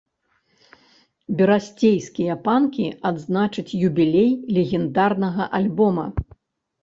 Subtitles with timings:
[1.41, 6.05] Берасцейскія панкі адзначаць юбілей легендарнага альбома.